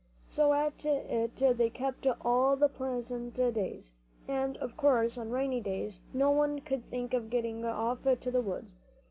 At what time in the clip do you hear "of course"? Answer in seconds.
4.57-5.15